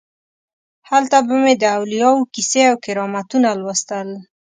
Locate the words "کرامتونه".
2.85-3.49